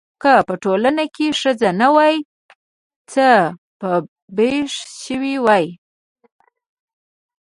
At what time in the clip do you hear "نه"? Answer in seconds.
1.81-1.87